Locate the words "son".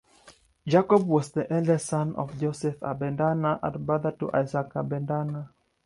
1.85-2.15